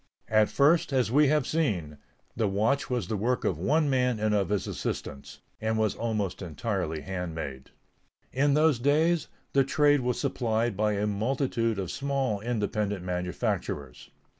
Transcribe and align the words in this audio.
At 0.29 0.49
first, 0.49 0.91
as 0.91 1.11
we 1.11 1.27
have 1.27 1.45
seen, 1.45 1.99
the 2.35 2.47
watch 2.47 2.89
was 2.89 3.07
the 3.07 3.15
work 3.15 3.43
of 3.45 3.59
one 3.59 3.87
man 3.87 4.19
and 4.19 4.33
of 4.33 4.49
his 4.49 4.65
assistants, 4.65 5.41
and 5.61 5.77
was 5.77 5.93
almost 5.93 6.41
entirely 6.41 7.01
handmade. 7.01 7.69
In 8.33 8.55
those 8.55 8.79
days, 8.79 9.27
the 9.53 9.63
trade 9.63 9.99
was 10.01 10.19
supplied 10.19 10.75
by 10.75 10.93
a 10.93 11.05
multitude 11.05 11.77
of 11.77 11.91
small 11.91 12.39
independent 12.39 13.03
manufacturers. 13.03 14.09